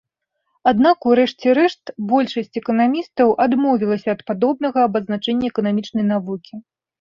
Аднак, 0.69 0.97
у 1.09 1.11
рэшце 1.19 1.47
рэшт, 1.59 1.91
большасць 2.11 2.57
эканамістаў 2.61 3.35
адмовілася 3.45 4.09
ад 4.15 4.25
падобнага 4.31 4.79
абазначэння 4.89 5.45
эканамічнай 5.53 6.05
навукі. 6.13 6.53